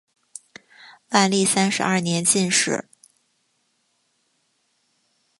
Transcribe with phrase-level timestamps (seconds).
[1.11, 2.89] 万历三十二年进士。